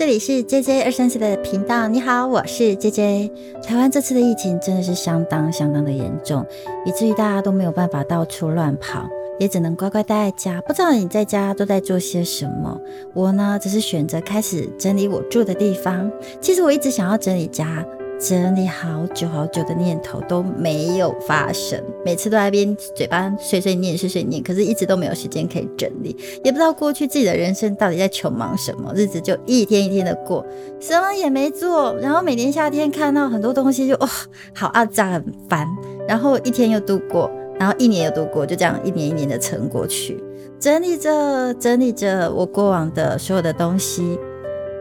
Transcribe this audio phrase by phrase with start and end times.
[0.00, 1.86] 这里是 J J 二三四的频道。
[1.86, 3.32] 你好，我是 J J。
[3.62, 6.42] 台湾这次的疫情真的是相当相当的严重，
[6.86, 9.06] 以至于大家都没有办法到处乱跑，
[9.38, 10.58] 也只能乖乖待在家。
[10.62, 12.80] 不知道你在家都在做些什么？
[13.12, 16.10] 我呢，只是选择开始整理我住的地方。
[16.40, 17.86] 其实我一直想要整理家。
[18.20, 26.14] 整理好久好久的念头都没有发生，每次都在边嘴巴碎碎念碎碎念，可是一直都没有时间可以整理，
[26.44, 30.44] 也不知道过去自己的人生到底在穷忙什么，日子就一天一天的过，
[30.78, 34.08] 什么也没做，然后每年夏天看到很多东西就哇，
[34.54, 35.66] 好肮脏很烦，
[36.06, 40.22] 然后一天又度过，然后一年又度过，就这样一年一年的撑过去，
[40.60, 44.18] 整理着整理着我过往的所有的东西。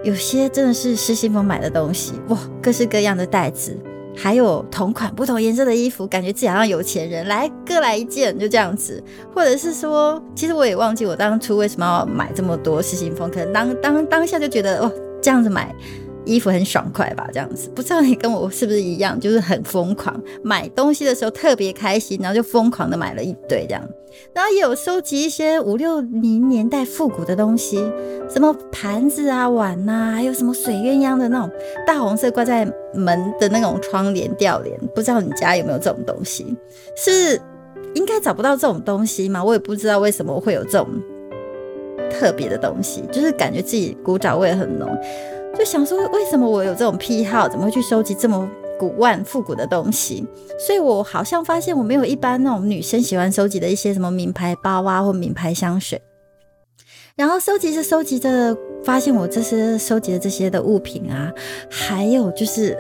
[0.04, 3.78] 有些真的是失心疯买的东西哇，各式各样的袋子，
[4.16, 9.04] 还有同款不同颜色的衣服，感觉自己好像有钱人，来各来一件就这样子。
[9.34, 14.92] 或者是说，其实我也忘记我当初为什么要买这么多失心疯，可能当当当下就觉得哇，
[15.22, 15.76] 这样子买。
[16.26, 23.82] 衣服很爽快吧，这样子，不知道你跟我是不是一样，就是很疯狂买东西的时候特别开心，然后就疯狂的买了一堆这样，
[24.34, 27.78] 然后也有收集一些五六零年代复古的东西，
[28.30, 31.50] 什么盘子啊、碗呐，还有什么水鸳鸯的那种
[31.88, 36.56] 大红色挂在门的那种窗帘吊帘，不知道你家有没有这种东西？
[36.96, 37.40] 是
[37.96, 39.44] 应该找不到这种东西吗？
[39.44, 40.88] 我也不知道为什么会有这种
[42.12, 44.88] 特别的东西，就是感觉自己古早味很浓。
[45.60, 47.50] 就想说，为什么我有这种癖好？
[47.50, 50.26] 怎么会去收集这么古万复古的东西？
[50.58, 56.02] 所以我好像发现我没有一般那种女生喜欢收集的一些什么名牌包啊，或名牌香水。
[57.18, 61.30] 然后收集着收集着，发现我这些收集的这些的物品啊，
[61.70, 62.78] 还有就是。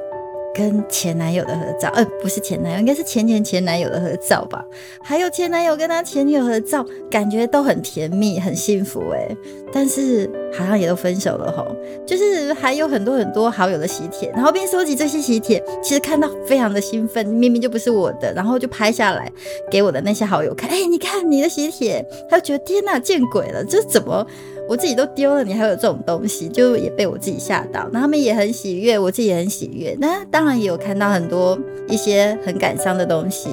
[0.54, 4.64] 跟前男友的合照，呃，不是前男友，应该是前前前男友的合照吧。
[5.02, 9.36] 还有前男友跟他前女友合照，感觉都很甜蜜，很幸福哎。
[9.72, 11.68] 但是好像也都分手了吼。
[12.06, 19.32] 就是还有很多很多好友的喜帖，然后边收集这些喜帖，其实看到非常的兴奋，明明就不是我的，然后就拍下来
[19.70, 20.70] 给我的那些好友看。
[20.70, 24.26] 哎，你看你的喜帖，他就觉得天哪，见鬼了，这怎么？
[24.68, 27.90] 我自己都丢了，你还有这种东西，就也被我自己吓到。
[27.92, 29.98] 那他们也很喜悦，我自己也很喜悦。
[30.00, 33.50] 那当当然也有看到很多一些很感伤的东西。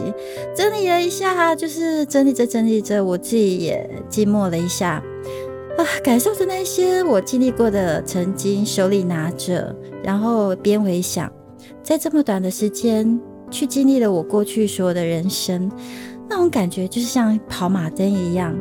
[0.55, 5.03] 整理了一下，就是整理着整理着，我自己也寂寞了一下
[5.77, 11.29] 啊，感受着那些我经历过的曾经，手里拿着，然后边回想，
[11.83, 13.21] 在这么短的时间
[13.51, 15.69] 去经历了我过去所有的人生，
[16.31, 18.57] 那种感觉就是像跑马灯一样。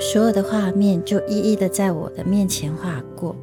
[0.00, 3.36] 所有的画面就一一的在我的面前划过，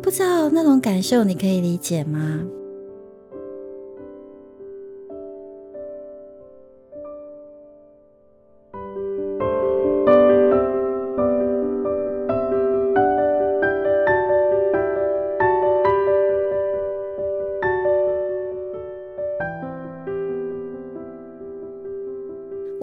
[0.00, 2.40] 不知道那种感受你可以理解吗？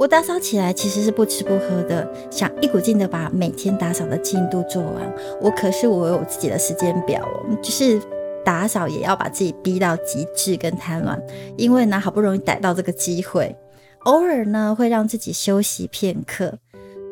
[0.08, 5.14] 打扫起来其实是不吃不喝的，想一股劲的把每天打扫的进度做完。
[5.42, 8.00] 我可是我有自己的时间表哦，就是
[8.46, 11.20] 打扫也要把自己逼到极致跟贪婪，
[11.58, 13.56] 因为呢好不容易逮到这个机会，
[14.06, 16.54] 偶尔呢会让自己休息片刻，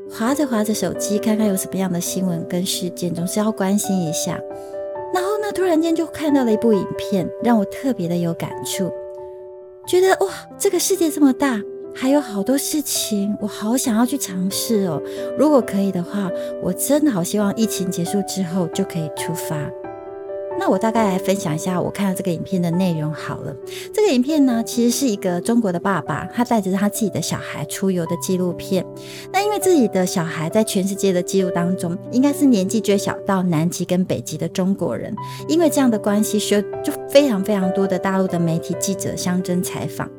[0.10, 4.40] 划着划着手机看看有什么样的新闻跟事件，总是要关心一下。
[5.14, 8.92] 然后呢突然间就看到了一部影片，让我特别的有感触，
[9.88, 11.62] 觉得哇这个世界这么大。
[11.98, 15.02] 还有好多事情，我好想要去尝试哦。
[15.40, 16.30] 如果可以的话，
[16.62, 19.58] 我真的好希望疫情结束之后就可以出发。
[20.58, 23.54] 那我大概来分享一下我看到这个影片的内容好了。
[23.94, 28.86] 这个影片呢，其实是一个中国的爸爸，他带着他自己的小孩出游的纪录片。
[29.34, 35.14] 那因为自己的小孩在全世界的记录当中，应该是年纪最小到南极跟北极的中国人。
[35.48, 40.10] 因为这样的关系，需要就非常非常多的大陆的媒体记者相争采访。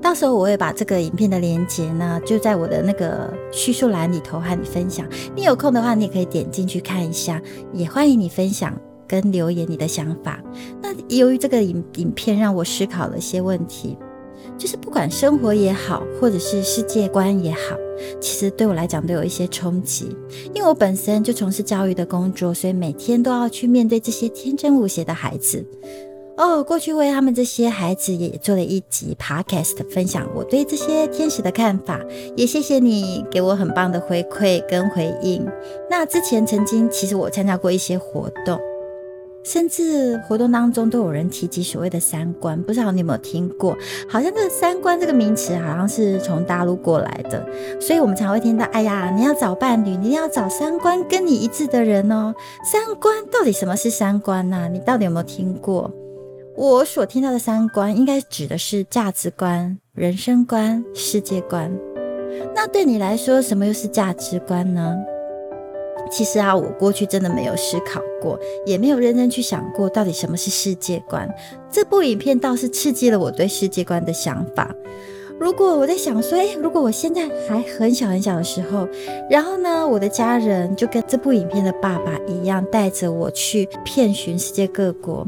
[0.00, 5.06] 到时候我会把这个影片的连接呢，就在我的那个叙述栏里头和你分享。
[5.34, 7.40] 你有空的话，你也可以点进去看一下，
[7.72, 8.78] 也欢迎你分享
[9.08, 10.42] 跟留言你的想法。
[10.82, 13.96] 那由于这个影影片让我思考了一些问题，
[14.58, 17.76] 就是不管生活也好，或者是世界观也好，
[18.20, 20.16] 其实对我来讲都有一些冲击。
[20.54, 25.64] 因为我本身就从事教育的工作，所以每天都要去面对这些天真无邪的孩子。
[26.36, 31.98] 哦，过去为他们这些孩子也做了一集 podcast 分享我对这些天使的看法，
[32.36, 35.46] 也谢谢你给我很棒的回馈跟回应。
[35.90, 38.60] 那之前曾经其实我参加过一些活动，
[39.44, 43.74] 甚至活动当中都有人提及所谓的三观，不知道你有没有听过？
[44.06, 47.48] 好像这个三观这个名词好像是从大陆过来的，
[47.80, 52.34] 所以我们常会听到：哎呀，你要找伴侣，你要找三观跟你一致的人哦。
[52.70, 54.68] 三观到底什么是三观呢？
[54.70, 55.90] 你到底有没有听过？
[56.56, 61.70] 我所听到的三观，应该指的是价值观、人生观、世界观。
[62.54, 64.96] 那对你来说，什么又是价值观呢？
[66.10, 71.28] 其实啊，我过去真的没有思考过，也没有认真去想过到底什么是世界观。
[71.70, 74.74] 这部影片倒是刺激了我对世界观的想法。
[75.38, 78.88] 如果我在想说，诶，如果我现在还很小很小的时候，
[79.28, 85.26] 然后呢，我的家人就跟这部影片的爸爸一样，带着我去遍寻世界各国。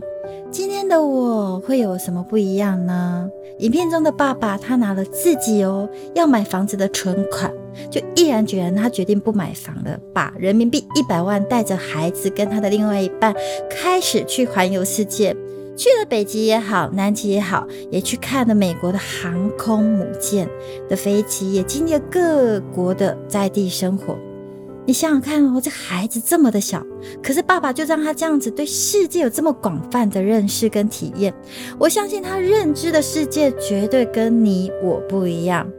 [0.50, 3.28] 今天的我会有什么不一样呢？
[3.58, 7.52] 影片中的爸爸，他拿了自己哦要买房子的存款，
[7.90, 13.34] 就毅然决然，他决定不买房了，把人民币一百万带着孩子跟他的另外一半，
[13.68, 15.36] 开始去环游世界，
[15.76, 20.48] 去了北极也好，南极也好，也去看了美国的航空母舰
[20.88, 24.16] 的飞机，也经历了各国的在地生活。
[24.88, 26.82] 你想想看哦，这孩子这么的小，
[27.22, 31.30] 可是爸爸就让他这样子对世界有这么广泛的认识跟体验。
[31.78, 35.70] 我相信他认知的世界绝对跟你我不一样。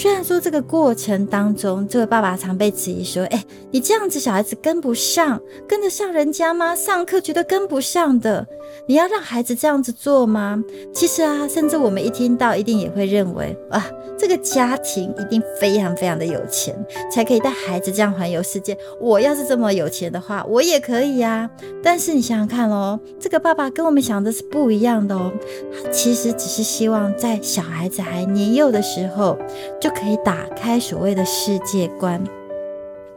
[0.00, 6.72] 虽然说这个过程当中，这位爸爸常被质疑说：“哎，你这样子小孩子跟不上，跟得上人家吗？
[6.72, 8.46] 上课觉得跟不上的，
[8.86, 10.62] 你要让孩子这样子做吗？”
[10.94, 13.84] 其实啊，甚至我们一听到，一定也会认为啊，
[14.16, 16.78] 这个家庭一定非常非常的有钱，
[17.12, 18.78] 才可以带孩子这样环游世界。
[19.00, 21.50] 我要是这么有钱的话，我也可以呀。
[21.82, 25.32] 但是你想想看哦，这个爸爸跟我们想的是不一样的哦。
[25.72, 29.36] 他其实只是希望在小孩子还年幼的时候
[29.80, 29.87] 就。
[29.88, 32.22] 就可以打开所谓的世界观，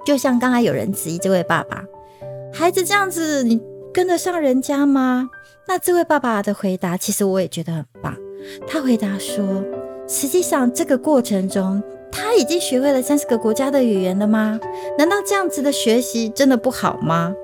[0.06, 1.84] 就像刚才有人质疑这位爸爸，
[2.54, 3.62] 孩子这样子，你
[3.94, 5.30] 跟得上人家吗？
[5.68, 8.16] 那这位爸爸的回答，其实我也觉得很棒。
[8.66, 9.62] 他回答说，
[10.08, 14.58] 实际上这个过程中，他已经学会了三十个国家的语言了吗？
[14.98, 17.36] 难道这样子的学习真的不好吗？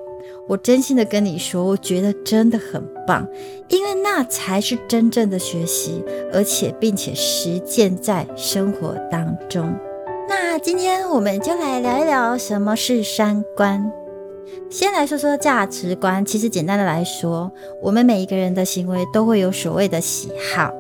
[0.47, 3.27] 我真心的跟你说，我觉得真的很棒，
[3.67, 6.01] 因为那才是真正的学习，
[6.31, 9.75] 而且并且实践在生活当中。
[10.29, 13.91] 那今天我们就来聊一聊什么是三观。
[14.69, 17.51] 先来说说价值观，其实简单的来说，
[17.81, 20.73] 我们每一个人的行为都会有所谓的喜好，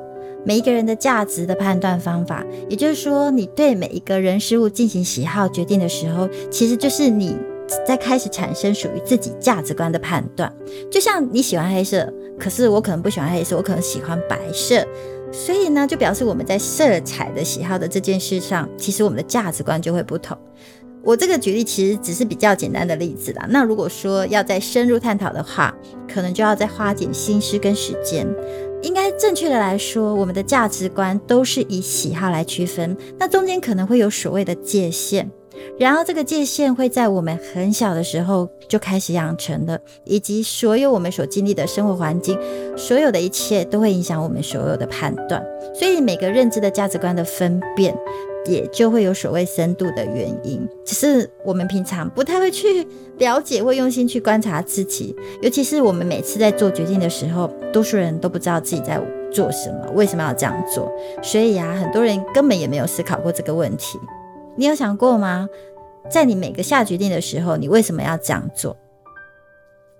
[0.45, 7.35] 每一个人的价值的判断方法，也就是说，你对每一个人事物进行喜好决定的时候，其实就是你。
[7.85, 10.51] 在开始产生属于自己价值观的判断，
[10.91, 14.85] 就像你喜欢黑色，可是我可能不喜欢黑色，我可能喜欢白色，
[15.31, 20.37] 所以呢，就表示我们在色彩的喜好的这件事上，其实我们的价值观就会不同。
[21.03, 23.45] 我这个举例其实只是比较简单的例子啦。
[23.49, 25.73] 那如果说要再深入探讨的话，
[26.11, 28.27] 可能就要再花点心思跟时间。
[28.81, 35.31] 应该正确的来说，我们的价值观都是以喜好来区分，那中间可能会有所谓的界限。
[35.79, 42.37] 然后这个界限会在我们很小的时候就开始养成的，以及所有我们所经历的生活环境，
[42.75, 45.45] 所有的一切都会影响我们所有的判断。
[45.73, 47.95] 所以每个认知的价值观的分辨，
[48.47, 50.67] 也就会有所谓深度的原因。
[50.83, 52.87] 只是我们平常不太会去
[53.17, 58.99] 了解或用心去观察自己，尤其是我们每次在做决定的时候，多数人都不知道自己在
[59.31, 60.91] 做什么，为什么要这样做。
[61.21, 63.99] 所以啊，很多人根本也没有思考过这个问题。
[64.57, 65.47] 你有想过吗？
[66.09, 68.75] 在你每个下决定的时候，你为什么要这样做？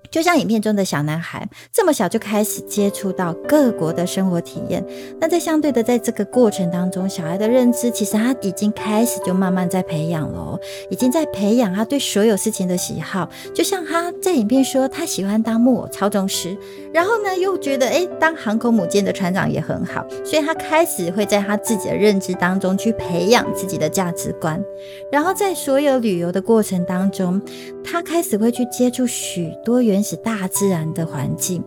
[0.10, 4.84] 就像影片中的小男孩，这么小就开始接触到各国的生活体验。
[5.20, 10.58] 那在相对的，在这个过程当中，小孩的认知其实他已经开始就慢慢在培养了，
[10.90, 13.30] 已经在培养他对所有事情的喜好。
[13.54, 16.58] 就像他在影片说，他喜欢当木偶操纵师，
[16.94, 24.64] 然后呢又觉得诶，当航空母舰的船长也很好，所以他开始会在他自己的认知当中去培养自己的价值观。
[25.12, 27.42] 然后在所有旅游的过程当中，
[27.84, 29.97] 他开始会去接触许多原。
[29.98, 31.64] 原始大自然的环境，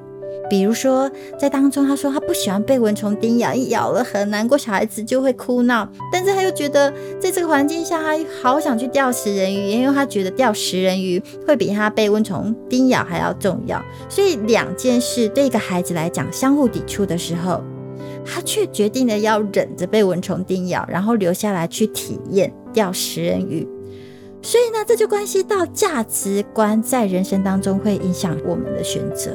[0.48, 5.90] 比如说在当中，他说他不喜欢被蚊虫叮咬，一咬了很难过，小孩子就会哭闹。
[6.12, 13.82] 但是他又觉得在这个环境下，他好想去钓食人鱼，因为他觉得钓食人鱼会比他被蚊虫叮咬还要重要。
[14.08, 17.60] 所以两件事对一个孩子来讲相互抵触的时候，
[18.24, 23.66] 他却决定了要忍着被蚊虫叮咬，然后留下来去体验钓食人鱼。
[24.42, 29.32] 所以呢，这就关系到价值观在人生当中会影响我们的选择。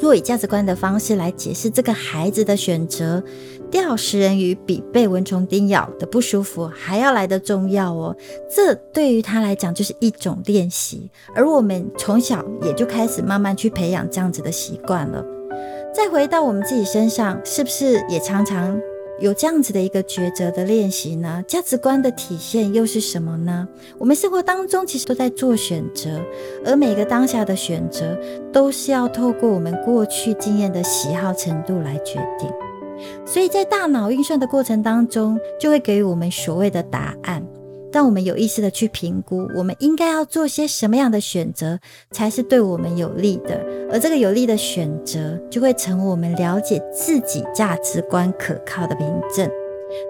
[0.00, 3.22] 若以价值观的方式来解释这个孩子的选择，
[3.70, 8.16] 钓食人鱼比被蚊虫叮咬的不舒服还要来得重要哦。
[8.48, 15.22] 这对于他来讲就是一种练习，而我们从小也就开始慢慢去培养这样子的习惯了。
[15.94, 18.80] 再回到我们自己身上，是不是也常常？
[19.20, 21.44] 有这样子的一个抉择的练习呢？
[21.46, 23.68] 价值观的体现又是什么呢？
[23.98, 26.18] 我们生活当中其实都在做选择，
[26.64, 28.18] 而每个当下的选择
[28.50, 32.48] 都是要透过我们过去经验的喜好程度来决定，
[33.26, 37.46] 所以在大脑运算的过程当中，就会给予我们所谓的答案。
[37.92, 41.78] 当我们有意识的去评估，我们应该要做些什么样的选择
[42.10, 49.50] 才是对我们有利的，而这个有利的选择就会成为我们了解自己价值观可靠的凭证。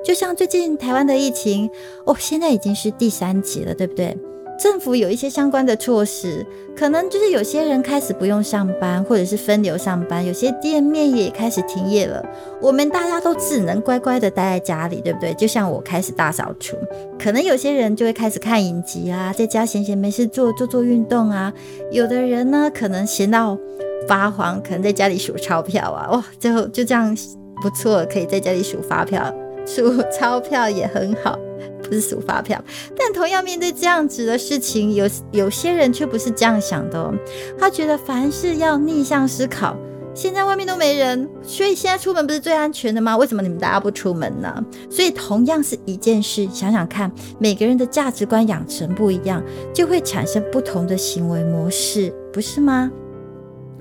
[0.05, 1.71] 就像最近台湾的疫情，
[2.05, 4.17] 哦，现在已经是第三级了，对不对？
[4.61, 12.23] 政府有一些相关的措施，可能就是有些人开始不用上班，或者是分流上班，有些店面也开始停业了。
[12.61, 15.33] 我们大家都只能乖乖的待在家里，对不对？
[15.33, 16.76] 就像我开始大扫除，
[17.19, 21.50] 可能有些人就会开始看影集啊，在家闲闲没事做，做做运动啊。
[21.90, 23.57] 有的人呢，可能闲到
[24.07, 27.17] 发慌，可能在家里数钞票啊，哇，最后就这样
[27.62, 29.35] 不错，可以在家里数发票，
[29.75, 31.39] 数 钞票也很好。
[31.83, 32.62] 不是数发票，
[32.97, 37.12] 但同样面对这样子的事情，有有些人却不是这样想的。
[37.59, 39.77] 他觉得凡事要逆向思考。
[40.15, 43.17] 现在外面都没人，所以现在出门不是最安全的吗？
[43.17, 44.65] 为什么你们大家不出门呢？
[44.91, 49.43] 所以同样是一件事，想想看，每个人的价值观养成不一样，
[49.75, 52.91] 就会产生不同的行为模式，不是吗？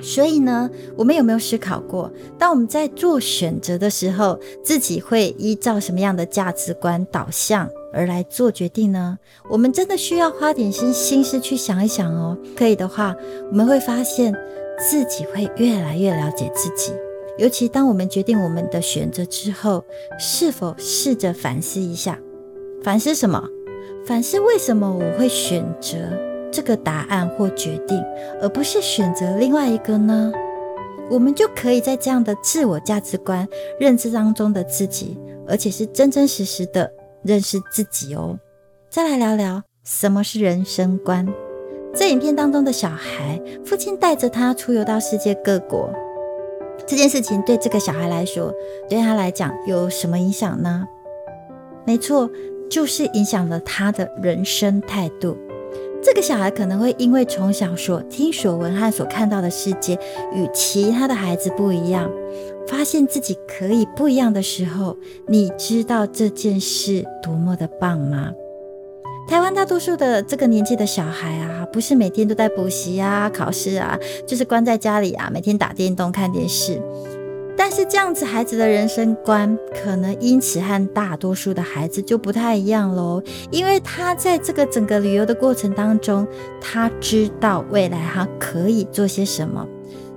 [0.02, 9.18] 所以呢，我们有没有思考过，当我们在做选择的时候，自己会依照什么样的价值观导向而来做决定呢？
[9.50, 12.38] 我们真的需要花点心心思去想一想哦。
[12.56, 13.16] 可以的话，
[13.52, 14.34] 我们会发现
[14.90, 16.94] 自己会越来越了解自己。
[17.38, 19.84] 尤其当我们决定我们的选择之后，
[20.18, 22.20] 是否试着反思一下？
[22.84, 23.44] 反思什么？
[24.06, 26.29] 反思为什么我会选择？
[26.52, 28.04] 这个答案或决定，
[28.42, 30.32] 而不是选择另外一个呢？
[31.10, 33.48] 我们就可以在这样的自我价值观
[33.80, 36.92] 认知当中的自己，而且是真真实实的
[37.24, 38.38] 认识自己哦。
[38.90, 41.28] 再来聊聊什么是人生观。
[41.94, 45.92] 在影片当中的小孩，父亲带着他出游到世界各国，
[46.86, 48.54] 这件事情对这个小孩来说，
[48.88, 50.86] 对他来讲有什么影响呢？
[51.86, 52.30] 没错，
[52.70, 55.36] 就是影响了他的人生态度。
[56.10, 59.94] 这个小孩可能会因为从小所听所闻和所看到的世界
[60.34, 62.10] 与其他的孩子不一样，
[62.68, 64.98] 发现自己可以不一样的时候，
[65.28, 68.32] 你知道这件事多么的棒吗？
[69.28, 76.82] 台湾大多数的这个年纪的小孩啊，不是每天都在补习啊、考试啊，就是关在家里啊，每天打电动、看电视。
[77.60, 83.22] 但是这样子，孩子的人生观可能因此和大多数的孩子就不太一样喽。
[83.52, 86.26] 因为他在这个整个旅游的过程当中，
[86.62, 89.68] 他知道未来他可以做些什么。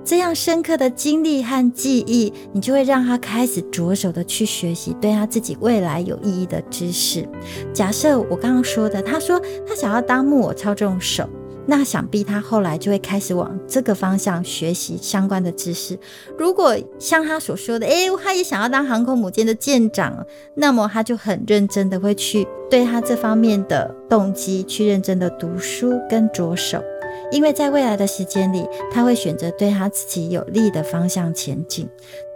[0.05, 7.27] 这样深刻的经历和记忆，你就会让他开始着手的去学习对他自己未来有意义的知识。
[7.73, 11.29] 假设我刚刚说的，他说他想要当木偶操纵手。
[11.65, 15.97] 那想必他后来就会开始往这个方向学习相关的知识。
[16.37, 26.83] 如果像他所说的，诶，他也想要当航空母舰的舰长，那么他就很认真的会去对他这方面的动机去认真的读书跟着手，
[27.31, 31.87] 因为在未来的时间里，他会选择对他自己有利的方向前进，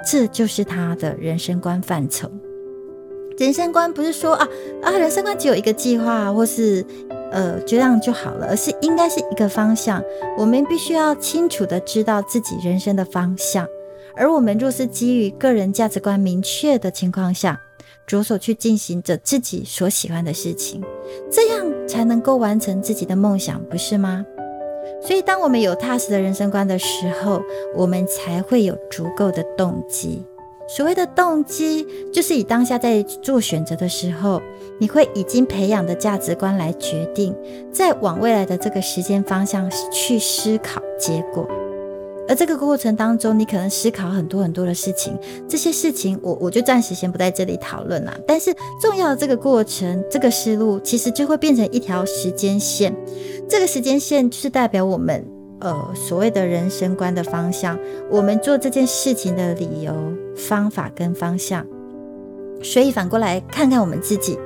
[0.10, 2.32] 这就是他的人生观范畴。
[3.38, 4.48] 人生观不是说啊
[4.82, 6.86] 啊，人生观只有一个计划，或是。
[7.32, 10.04] 呃，就这样就好了，而是应该是一个方向。
[10.38, 13.68] 我们必须要清楚的知道自己人生的方向，
[14.16, 17.60] 而我们若是基于个人价值观明确的情况下，
[18.06, 20.82] 着手去进行着自己所喜欢的事情，
[21.30, 24.26] 这样才能够完成自己的梦想，不是吗？
[25.02, 27.42] 所以，当我们有踏实的人生观的时候，
[27.76, 30.26] 我们才会有足够的动机。
[30.68, 34.42] 所谓的动机，就是以当下在做选择的时候，
[34.80, 37.34] 你会已经培养的价值观来决定，
[37.72, 41.48] 再往未来的这个时间方向去思考结果。
[42.30, 48.14] 而这个过程当中，你可能思考很多很多的事情，这些事情我我就暂时先不在这里讨论了。
[48.28, 52.94] 但是重要的这个过程，这个思路其实就会变成一条时间线，
[53.48, 55.37] 这个时间线是代表我们。
[55.60, 57.78] 呃，所谓的人生观的方向，
[58.10, 59.94] 我们做这件事情的理由、
[60.36, 61.66] 方法跟方向。
[62.62, 64.38] 所以反过来看看我们自己，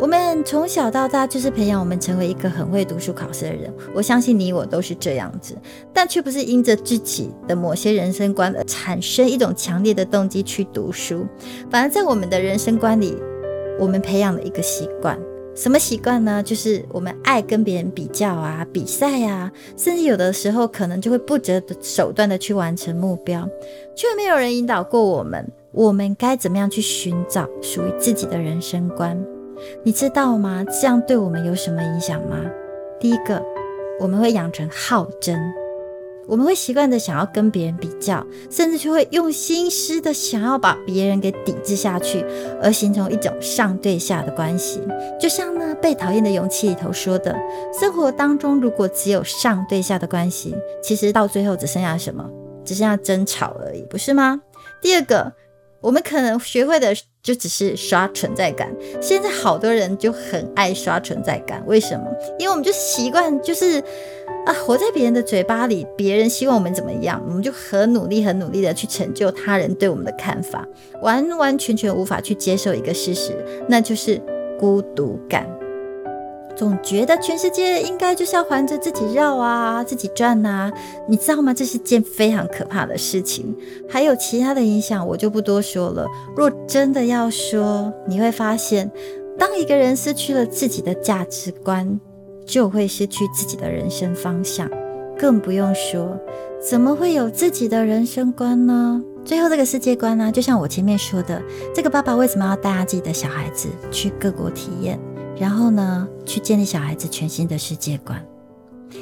[0.00, 3.72] 我们从小到大就是培养我们成为一个很会读书考试的人。
[3.94, 5.56] 我相信你我都是这样子，
[5.92, 11.26] 但却不是因着自己的某些人生观而产生一种强烈的动机去读书，
[11.70, 13.16] 反而在我们的人生观里，
[13.78, 15.18] 我们培养了一个习惯。
[15.54, 16.42] 什么习惯呢？
[16.42, 23.46] 就是我们爱跟别人比较啊、比赛啊，甚至有的时候可能就会不择手段的去完成目标，
[23.94, 29.22] 却没有人引导过我们，我们该怎么样去寻找属于自己的人生观？
[29.84, 30.64] 你知道吗？
[30.80, 32.36] 这样对我们有什么影响吗？
[32.98, 33.42] 第一个，
[34.00, 35.38] 我们会养成好争。
[36.26, 42.24] 我们会习惯的想要跟别人比较，甚至就会用心思的想要把别人给抵制下去，
[42.62, 44.80] 而形成一种上对下的关系。
[45.20, 47.36] 就像呢《被讨厌的勇气》里头说的，
[47.78, 52.28] 生活当中如果只有上对下的关系，其实到最后只剩下什么？
[52.64, 54.40] 只剩下争吵而已，不是吗？
[54.80, 55.32] 第二个，
[55.80, 56.94] 我们可能学会的。
[57.22, 58.68] 就只是刷存在感，
[59.00, 62.04] 现在好多人就很爱刷存在感，为什么？
[62.36, 63.80] 因为我们就习惯就是
[64.44, 70.66] 啊，活在别人的嘴巴里，别人希望我们怎么样，我们就很努力、很努力的去成就他人对我们的看法，
[71.00, 73.32] 完完全全无法去接受一个事实，
[73.68, 74.20] 那就是
[74.58, 75.46] 孤独感。
[76.54, 80.70] 总觉得全世界应该就是要环着自己绕啊，自己转呐，
[81.08, 81.54] 你知道吗？
[81.54, 83.56] 这是件非常可怕的事情。
[83.88, 86.06] 还有其他的影响，我就不多说了。
[86.36, 88.90] 若真的要说，你会发现，
[89.38, 91.98] 当一个人失去了自己的价值观，
[92.52, 94.70] 就会失去自己的人生方向。
[95.18, 96.20] 更不用说，
[96.60, 99.02] 怎么会有自己的人生观呢？
[99.24, 100.30] 最后这个世界观呢？
[100.30, 101.40] 就像我前面说的，
[101.74, 105.00] 这个爸爸为什么要带他自己的小孩子去各国体验？
[105.38, 108.22] 然后呢，去建立小孩子全新的世界观，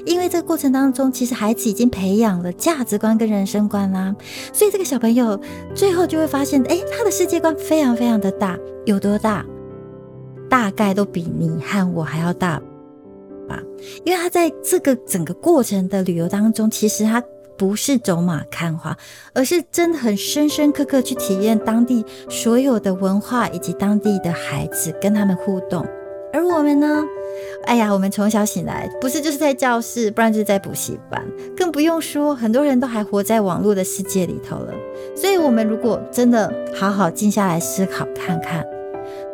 [0.07, 4.15] 因为这个过程当中，其实孩子已经培养了价值观跟人生观啦，
[4.53, 5.41] 所以这个小朋友
[5.75, 9.45] 最后就会发现，哎，他的世界观非常非常的大，有多大？
[10.49, 12.63] 大概都比你和我还要大？
[14.05, 17.23] 因为他在这个整个过程的旅游当中，其实他
[17.57, 18.97] 不是走马看花，
[19.35, 25.87] 而是真的很深深刻刻去体验当地所有的文化以及当地的孩子，跟他们互动。
[26.33, 27.05] 而我们呢？
[27.65, 31.25] 哎呀，我们从小醒来，不是就是在教室，不然就是在补习班，
[31.57, 34.73] 更不用说很多人都还活在网络的世界里头了。
[35.17, 38.65] 所以，我们如果真的好好静下来思考看看，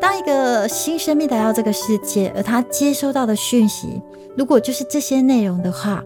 [0.01, 4.03] 当一个新生命来到这个世界，而他接收到的讯息，
[4.37, 6.05] 如果就是这些内容的话，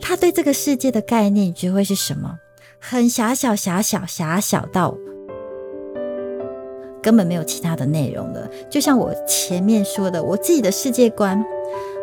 [0.00, 2.38] 他对这个世界的概念，你觉得会是什么？
[2.78, 4.96] 很狭小、狭小、狭小到。
[7.02, 8.50] 根本没有其他的内容的。
[8.68, 11.44] 就像我前面说的，我自己的世界观，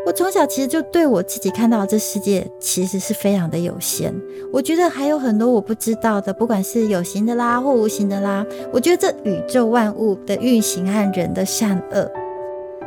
[0.06, 4.14] 我从小其实就对我自己看到这世界其实是非常的有限。
[4.52, 8.46] 我觉得还有很多我不知道的，不管是有形的啦或无形的啦。
[8.72, 12.12] 我觉得这宇宙万物的运行和人的善恶，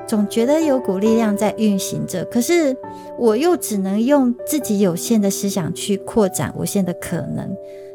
[0.06, 2.22] 总觉得有股力量在运行着。
[2.26, 2.76] 可是
[3.18, 7.50] 我又只能用自己有限的思想去扩展无限的可能。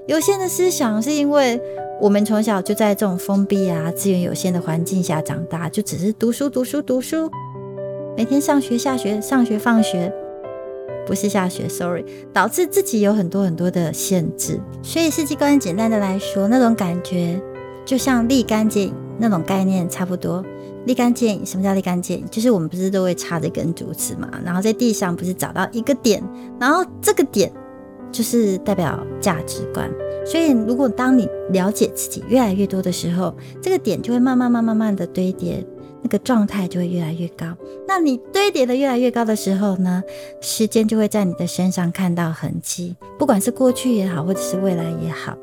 [0.07, 1.61] 有限的思想是因为。
[2.01, 7.29] 我们从小就在这种封闭啊、资源有限的环境下长大，就只是读书、读书、读书，
[8.17, 10.11] 每天上学、下学、上学、放学，
[11.07, 14.59] 不是下学，sorry，导致自己有很多很多的限制。
[14.83, 17.41] 所以世界观简单的来说，那种感觉
[17.85, 20.43] 就像立竿见影那种概念差不多。
[20.85, 22.25] 立竿见影，什么叫立竿见影？
[22.29, 26.21] 就是我们不是都会插着一根竹子嘛，然后在地上不是找到一个点，
[26.59, 27.49] 然后这个点
[28.11, 29.89] 就是代表价值观。
[30.25, 35.65] 所以，如果当你了解自己越来越多的时候，这个点就会慢慢、慢、慢慢的堆叠，
[36.01, 37.45] 那个状态就会越来越高。
[37.87, 40.03] 那你堆叠的越来越高的时候呢，
[40.41, 45.37] 时间就会在你的身上看到痕迹，不管是过去也好，或者是未来也好。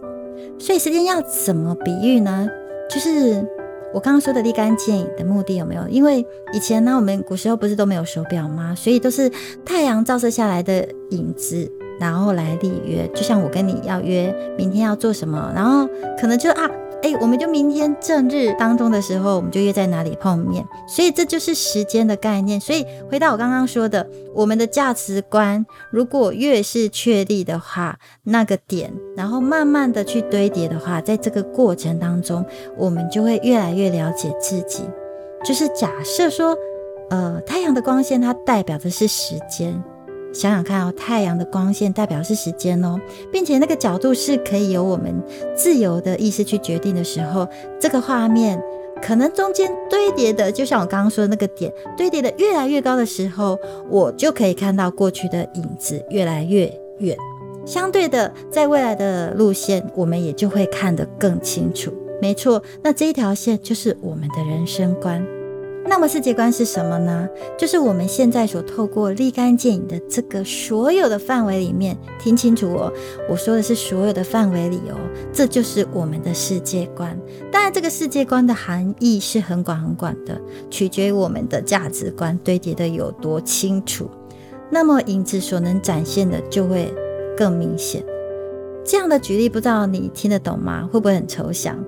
[0.59, 2.49] 所以，时间要怎么比喻呢？
[2.91, 3.47] 就是
[3.93, 5.87] 我刚刚说的立竿见影的目的有没有？
[5.89, 8.75] 因为以前呢，我们古时候不是都没有手表吗？
[8.75, 9.31] 所以都是
[9.65, 11.71] 太阳照射下来的影子。
[12.01, 15.85] 然后来立约，就像我跟你要约明天要做什么，然后
[16.17, 16.71] 可能就啊，
[17.03, 20.67] 哎，我们就明天正日当中的时候，我们就约在哪里碰面。
[20.87, 22.59] 所以这就是时间的概念。
[22.61, 32.45] 所以回到我刚刚说的，我们的价值观如果越是确立的话，那个点，然后慢慢的去堆叠的话，在这个过程当中，
[32.77, 34.83] 我们就会越来越了解自己。
[35.45, 36.57] 就是假设说，
[37.11, 39.81] 呃，太阳的光线它代表的是时间。
[40.33, 42.99] 想想看哦，太阳的光线代表是时间哦，
[43.33, 45.15] 并且那个角度是可以由我们
[45.57, 47.47] 自由的意识去决定的时候，
[47.81, 48.63] 这个画面
[49.03, 57.17] 可能中间堆叠的，就像我刚刚说的那个点堆叠的越来越高的时候，我就可以看到过去的影子越来越远。
[57.65, 61.93] 相对的，在未来的路线，我们也就会看得更清楚。
[62.21, 65.25] 没错，那这一条线就是我们的人生观。
[65.89, 67.27] 那么世界观是什么呢？
[67.57, 72.93] 就是我们现在所透过立竿见影的这个所有的范围里面，听清楚哦，
[73.29, 74.97] 我说的是所有的范围里哦，
[75.33, 77.19] 这就是我们的世界观。
[77.51, 80.39] 当然，这个世界观的含义是很广很广的，
[80.71, 84.11] 取决于我们的价值观堆叠的有多清楚。
[84.71, 86.95] 那么影子所能展现的就会
[87.37, 88.05] 更明显。
[88.85, 90.87] 这样的举例，不知道你听得懂吗？
[90.93, 91.83] 会不会很抽象？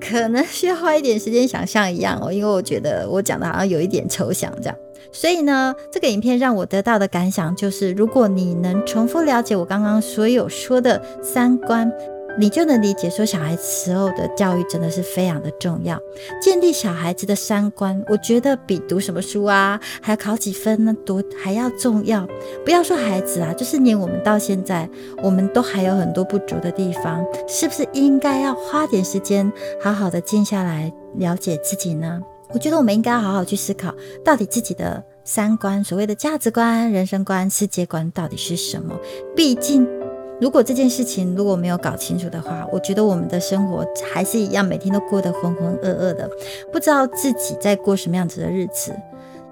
[0.00, 4.76] 可能需要花一点时间想象一样哦，因为我觉得我讲的好像有一点抽象这样。
[5.12, 11.92] 所以呢，这个影片让我得到的感想就是，如果你能重复了解我刚刚所有说的三观。
[12.38, 16.00] 你就能理解，说小孩时候的教育真的是非常的重要，
[16.40, 22.26] 建立小孩子的三观，我觉得比读什么书啊，还要考几分呢，读还要重要。
[22.64, 24.88] 不要说孩子啊，就是连我们到现在，
[25.22, 32.20] 我们都还有很多不足的地方，是不是应该要花点时间，好好的静下来了解自己呢？
[32.52, 38.98] 我觉得我们应该好好去思考，到底自己的三观，所谓的价值观、人生观、世界观到底是什么？
[39.36, 39.99] 毕竟。
[40.40, 46.28] 如果这件事情如果没有搞清楚的话，我觉得我们的生活还是一样，每天都过得浑浑噩噩的，
[46.72, 48.92] 不知道自己在过什么样子的日子。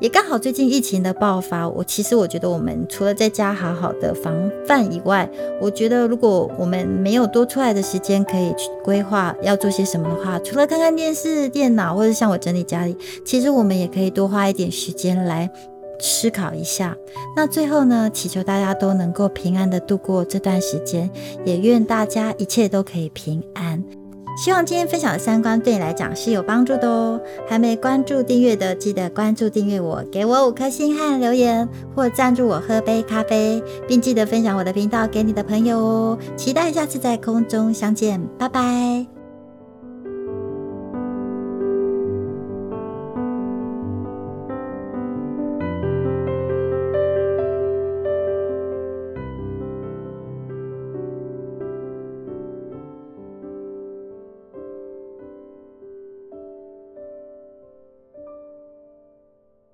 [0.01, 4.33] 也刚好最近疫情的爆发，我其实我觉得我们除了在家好好的防
[4.65, 5.29] 范以外，
[5.61, 15.51] 我觉得如果我们没有多出来的时间可以去规划要做些什么的话，除了看看电视、电脑，或者像我整理家里，其实我们也可以多花一点时间来。
[16.01, 16.97] 思考一下，
[17.37, 18.11] 那最后呢？
[18.13, 21.11] 祈求大家都能够平安的度过这段时间，
[21.45, 23.83] 也愿大家一切都可以平安。
[24.37, 27.21] 希望今天分享的三观对你来讲是有帮助的哦。
[27.49, 36.19] 还没关注订阅的，记得关注订阅我，给我五颗星和留言，或赞助我喝杯咖啡，并记得分享我的频道给你的朋友哦。
[36.37, 39.18] 期待下次在空中相见，拜拜。